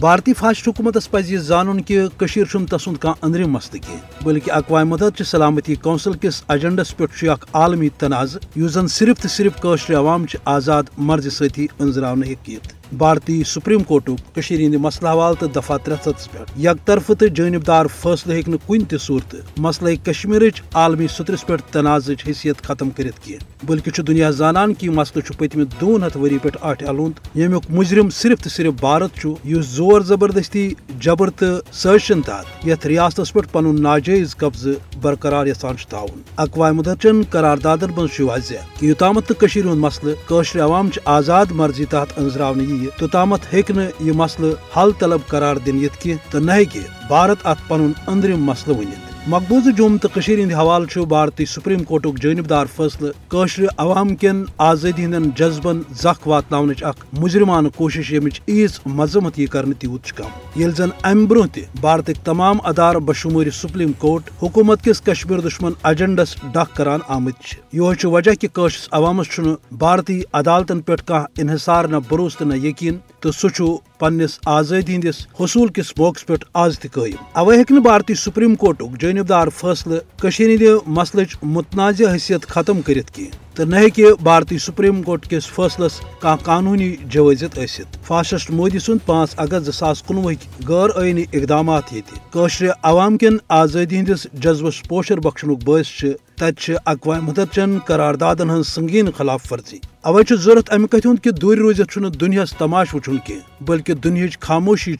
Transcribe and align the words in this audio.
بھارتی 0.00 0.32
فاسٹ 0.32 0.68
حکومت 0.68 0.96
پز 1.10 1.30
یہ 1.32 1.38
زان 1.40 1.82
کہ 1.82 2.00
تسند 2.18 2.96
کھانا 3.00 3.12
اندرم 3.22 3.52
مسلہ 3.52 3.78
کی 3.78 3.96
بلکہ 4.24 4.52
اقوام 4.52 4.88
متحدہ 4.88 5.22
سلامتی 5.24 5.74
کونسل 5.82 6.12
کس 6.20 6.42
ایجنڈس 6.48 6.96
پہ 6.96 7.30
عالمی 7.54 7.88
تنازع 7.98 8.38
اس 8.56 8.72
زن 8.72 8.86
صرف 8.90 9.22
تو 9.22 9.28
صرف 9.28 9.60
قشر 9.60 9.94
عوام 9.94 10.24
آزاد 10.44 10.98
مرضی 11.00 11.30
سی 11.30 11.66
انزرا 11.78 12.12
ہیت 12.24 12.72
بھارتی 12.92 13.42
سپریم 13.44 13.82
کورٹک 13.82 14.38
ہند 14.50 14.74
مسلہ 14.74 15.08
حوالہ 15.08 15.34
تو 15.40 15.46
دفعہ 15.54 15.76
ترے 15.84 15.94
ستس 16.04 16.30
پہ 16.32 16.38
یک 16.58 16.86
طرف 16.86 17.10
تو 17.20 17.26
جانبدار 17.26 17.86
فیصلہ 17.92 18.34
ہوں 18.46 18.56
کن 18.66 18.84
تہ 18.84 18.96
صورت 18.96 19.34
مسئلہ 19.58 19.94
کشمیر 20.04 20.42
عالمی 20.74 21.06
سترس 21.08 21.46
پہ 21.46 21.56
تنازع 21.72 22.12
حیثیت 22.26 22.62
ختم 22.62 22.90
کرت 22.90 23.24
کی 23.24 23.36
بلکہ 23.64 24.02
دنیا 24.02 24.30
زانان 24.30 24.74
کہ 24.74 24.90
مسئلہ 24.90 25.36
پتم 25.38 25.62
دون 25.80 26.02
ہتھ 26.02 26.16
وری 26.16 26.38
پہ 26.38 26.48
آٹ 26.60 26.82
الد 26.82 27.36
یمیک 27.36 27.70
مجرم 27.70 28.10
صرف 28.12 28.42
تو 28.44 28.50
صرف 28.50 28.74
بھارت 28.80 29.26
اس 29.44 29.66
زور 29.84 30.00
زبردستی 30.00 30.76
جبر 31.00 31.28
تو 31.28 31.46
سازشن 31.72 32.20
تحت 32.20 32.66
یت 32.66 32.86
ریاست 32.86 33.32
پہ 33.32 33.40
پن 33.52 33.64
ناجائز 33.82 34.34
قبضہ 34.36 34.70
برقرار 35.02 35.46
یسان 35.46 35.76
تعاون 35.90 36.22
اقوام 36.38 36.76
متحدہ 36.76 37.12
قراردادن 37.30 37.90
من 37.96 38.06
واضح 38.20 38.64
کہ 38.78 38.86
یوتامت 38.86 39.28
تو 39.28 39.34
مسئلہ 39.76 40.62
عوام 40.62 40.88
آزاد 41.04 41.52
مرضی 41.52 41.84
تحت 41.84 42.18
انزرا 42.18 42.52
یہ 42.58 42.98
توتامت 42.98 43.54
یہ 43.54 44.12
مسئلہ 44.14 44.54
حل 44.76 44.92
طلب 45.00 45.28
قرار 45.28 45.56
دن 45.56 45.84
یت 45.84 46.02
کی 46.02 46.14
تو 46.30 46.38
نہ 46.38 46.62
بھارت 47.08 47.46
ات 47.46 47.68
پن 47.68 47.90
اندرم 48.06 48.44
مسئلہ 48.44 48.76
ونت 48.76 49.13
مقبوضہ 49.26 49.70
جوم 49.70 49.96
تو 49.96 50.08
ہند 50.28 50.52
حوالہ 50.52 51.04
بھارتی 51.08 51.44
سپریم 51.44 51.82
کورٹک 51.84 52.18
جانبدار 52.22 52.66
فیصلہ 52.76 53.08
قشر 53.28 53.62
عوام 53.76 54.14
کن 54.16 54.44
آزادی 54.58 55.04
ہند 55.04 55.38
جذبن 55.38 55.80
زخ 56.02 56.26
وات 56.28 56.52
اخ 56.82 57.04
مجرمانہ 57.12 57.68
کوشش 57.76 58.12
یمچ 58.12 58.40
ایز 58.46 58.78
مذمت 58.86 59.38
یہ 59.38 59.46
کرنے 59.46 59.74
تیوت 59.78 60.12
کم۔ 60.12 60.60
یل 60.60 60.70
زن 60.70 60.88
ام 61.02 61.24
برہ 61.24 61.46
تہ 61.52 61.60
بھارتک 61.80 62.24
تمام 62.24 62.58
ادار 62.64 62.94
بشمور 62.94 63.46
سپریم 63.52 63.92
کورٹ 63.98 64.30
حکومت 64.42 64.84
کس 64.84 65.00
کشمیر 65.00 65.40
دشمن 65.40 65.72
ایجنڈس 65.82 66.36
ڈک 66.52 66.76
کران 66.76 67.00
آمت 67.08 67.54
یہ 67.72 68.06
وجہ 68.06 68.34
کہ 68.34 68.48
قشرس 68.52 68.88
عوامس 68.92 69.40
بھارتی 69.72 70.22
عدالتن 70.32 70.80
پہ 70.80 71.12
انحصار 71.38 71.84
نہ 71.84 71.96
بروس 72.08 72.36
تو 72.36 72.44
نہ 72.44 72.66
یقین 72.66 72.98
تو 73.20 73.32
سہ 73.32 73.76
پنس 74.04 74.38
آزادی 74.46 74.94
ہندس 74.94 75.26
حصول 75.40 75.68
کس 75.68 75.92
موقع 75.98 76.24
پہ 76.26 76.34
آز 76.54 76.78
تیم 76.78 77.16
اوے 77.34 77.56
ہوں 77.70 77.80
بھارتی 77.80 78.14
سپریم 78.14 78.54
کورٹک 78.54 79.00
جانبدار 79.00 79.48
فیصلہ 79.48 79.98
ہند 80.24 80.62
مسلچ 80.86 81.36
متنازع 81.42 82.12
حیثیت 82.12 82.46
ختم 82.46 82.82
کرت 82.82 83.10
کی 83.10 83.28
تو 83.54 83.64
نہ 83.64 83.76
بھارتی 84.22 84.58
سپریم 84.58 85.02
کورٹ 85.02 85.28
کس 85.30 85.46
فیصلس 85.46 86.00
کان 86.20 86.36
قانونی 86.36 86.94
جوازت 87.06 87.58
ثت 88.04 88.08
فاسسٹ 88.08 88.50
مودی 88.50 88.78
سند 88.78 88.98
پانچ 89.06 89.30
اگست 89.36 89.70
زاس 89.78 90.02
کنوہ 90.02 90.32
غیر 90.68 90.88
آئینی 90.96 91.24
اقدامات 91.32 91.92
یہ 91.92 92.70
عوام 92.82 93.16
کن 93.18 93.36
آزادی 93.48 93.98
ہندس 93.98 94.26
جذبس 94.32 94.82
پوشر 94.88 95.20
بخشن 95.20 95.54
باعث 95.54 96.04
تت 96.36 96.70
اقوام 96.86 97.24
متحدہ 97.24 97.64
قراردادن 97.86 98.50
ہن 98.50 98.62
سنگین 98.62 99.10
خلاف 99.16 99.52
ورزی۔ 99.52 99.78
اوے 100.02 100.22
ضرورت 100.30 100.72
امہ 100.72 100.86
کت 100.86 101.06
کہ 101.22 101.30
دور 101.30 101.56
روزت 101.56 101.98
دنیا 102.20 102.44
تماش 102.58 102.94
وچن 102.94 103.16
کی 103.26 103.38
بلکہ 103.60 103.94
دنہ 103.94 104.26
خاموشی 104.40 104.94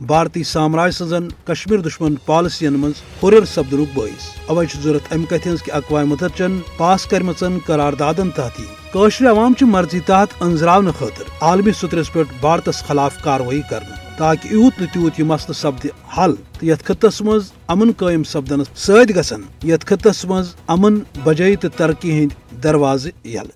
بھارتی 0.00 0.42
سامراج 0.44 0.92
سزن 0.94 1.28
کشمیر 1.44 1.78
دشمن 1.78 2.14
پالسین 2.26 2.72
من 2.72 2.92
ہر 3.22 3.44
سپدن 3.44 3.84
باعث 3.94 4.28
اوے 4.46 4.66
ضرورت 4.82 5.12
امہ 5.12 5.30
کت 5.30 5.48
کہ 5.64 5.72
اقوام 5.72 6.08
متحدہ 6.08 6.48
پاس 6.76 7.06
کرمچن 7.06 7.58
قراردادن 7.66 8.30
تحت 8.30 8.79
قشر 8.94 9.26
عوام 9.26 9.54
مرضی 9.62 10.00
تحت 10.00 10.42
انزرا 10.42 10.80
خاطر 10.90 11.24
عالمی 11.40 11.72
سترس 11.72 12.12
پہ 12.12 12.22
بھارتس 12.40 12.82
خلاف 12.84 13.20
کاروی 13.22 13.60
کر 13.70 13.82
تاکہ 14.18 14.52
یوت 14.52 14.80
نیوت 14.80 15.20
یہ 15.20 15.24
مسئلہ 15.24 15.52
سپد 15.52 15.86
حل 16.16 16.34
تو 16.58 16.66
یت 16.66 16.84
خطس 16.84 17.20
مز 17.22 17.50
امن 17.68 17.90
قائم 17.96 18.22
سپدنس 18.22 18.70
ست 18.76 19.14
گھن 19.14 19.42
یت 19.62 19.86
خطس 19.86 20.24
مز 20.24 20.54
امن 20.68 20.98
بجائی 21.24 21.56
تو 21.56 21.68
ترقی 21.76 22.18
ہند 22.18 22.62
دروازہ 22.62 23.08
یل 23.24 23.50